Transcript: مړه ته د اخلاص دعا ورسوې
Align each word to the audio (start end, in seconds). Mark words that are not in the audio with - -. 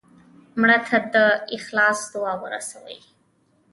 مړه 0.59 0.77
ته 0.87 0.97
د 1.13 1.15
اخلاص 1.57 1.99
دعا 2.13 2.33
ورسوې 2.43 2.97